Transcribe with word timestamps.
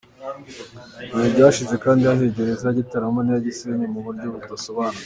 Mu 1.09 1.15
bihe 1.17 1.27
byashize 1.35 1.75
kandi 1.83 2.01
hahiye 2.07 2.31
gereza 2.35 2.61
za 2.65 2.75
Gitarama 2.77 3.19
n'iya 3.21 3.43
Gisenyi 3.45 3.85
mu 3.93 3.99
buryo 4.05 4.27
budasobanutse. 4.35 4.99